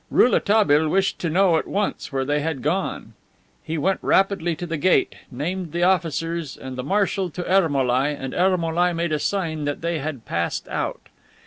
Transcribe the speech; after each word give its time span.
Rouletabille 0.09 0.89
wished 0.89 1.19
to 1.19 1.29
know 1.29 1.57
at 1.57 1.67
once 1.67 2.11
where 2.11 2.25
they 2.25 2.39
had 2.39 2.63
gone. 2.63 3.13
He 3.63 3.77
went 3.77 3.99
rapidly 4.01 4.55
to 4.55 4.65
the 4.65 4.75
gate, 4.75 5.13
named 5.29 5.73
the 5.73 5.83
officers 5.83 6.57
and 6.57 6.75
the 6.75 6.81
marshal 6.81 7.29
to 7.29 7.45
Ermolai, 7.47 8.09
and 8.17 8.33
Ermolai 8.33 8.93
made 8.93 9.11
a 9.11 9.19
sign 9.19 9.65
that 9.65 9.81
they 9.81 9.99
had 9.99 10.25
passed 10.25 10.67
out. 10.69 11.09